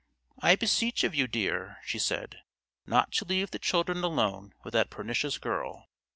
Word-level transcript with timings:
"I 0.39 0.55
beseech 0.55 1.03
of 1.03 1.13
you, 1.13 1.27
dear," 1.27 1.77
she 1.85 1.99
said, 1.99 2.39
"not 2.87 3.11
to 3.11 3.25
leave 3.25 3.51
the 3.51 3.59
children 3.59 4.03
alone 4.03 4.55
with 4.63 4.73
that 4.73 4.89
pernicious 4.89 5.37
girl. 5.37 5.85